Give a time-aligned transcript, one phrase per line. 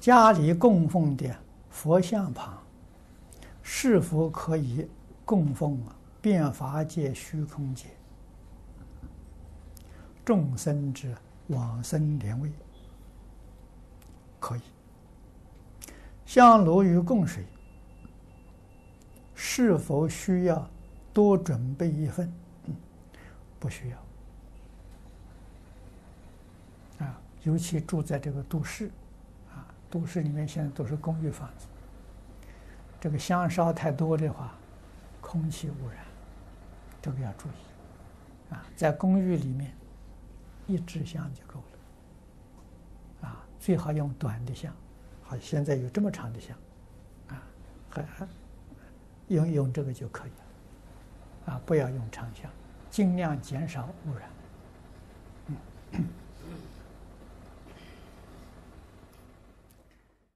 [0.00, 1.36] 家里供奉的
[1.68, 2.58] 佛像旁，
[3.62, 4.88] 是否可以
[5.26, 7.88] 供奉啊变法界、虚空界
[10.24, 11.14] 众生之
[11.48, 12.50] 往生莲位？
[14.38, 14.62] 可以。
[16.24, 17.44] 香炉与供水，
[19.34, 20.66] 是否需要
[21.12, 22.32] 多准备一份？
[22.64, 22.74] 嗯，
[23.58, 23.98] 不需要。
[27.04, 28.90] 啊，尤其住在这个都市。
[29.90, 31.66] 都市里面现在都是公寓房子，
[33.00, 34.54] 这个香烧太多的话，
[35.20, 36.04] 空气污染，
[37.02, 38.54] 这个要注意。
[38.54, 39.72] 啊，在公寓里面，
[40.66, 43.28] 一支香就够了。
[43.28, 44.72] 啊，最好用短的香，
[45.22, 46.56] 好，现在有这么长的香，
[47.28, 47.42] 啊，
[47.88, 48.04] 还
[49.28, 51.52] 用用这个就可以了。
[51.52, 52.50] 啊，不要用长香，
[52.90, 54.28] 尽量减少污染。